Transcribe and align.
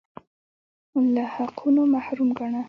له 1.13 1.23
حقونو 1.33 1.81
محروم 1.93 2.29
ګاڼه 2.37 2.59